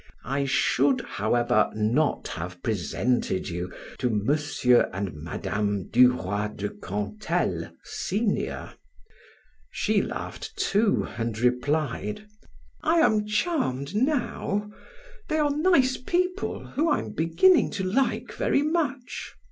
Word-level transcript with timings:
I 0.25 0.45
should, 0.45 1.01
however, 1.01 1.69
not 1.75 2.29
have 2.29 2.63
presented 2.63 3.49
you 3.49 3.71
to 3.99 4.09
M. 4.09 4.87
and 4.91 5.13
Mme. 5.13 5.89
du 5.91 6.13
Roy 6.13 6.47
de 6.55 6.69
Cantel, 6.69 7.69
senior." 7.83 8.73
She 9.69 10.01
laughed 10.01 10.57
too 10.57 11.07
and 11.19 11.37
replied: 11.37 12.25
"I 12.81 12.95
am 13.01 13.27
charmed 13.27 13.93
now! 13.93 14.71
They 15.29 15.37
are 15.37 15.55
nice 15.55 15.97
people 15.97 16.65
whom 16.69 16.87
I 16.89 16.97
am 16.97 17.11
beginning 17.11 17.69
to 17.73 17.83
like 17.83 18.31
very 18.31 18.63
much. 18.63 19.35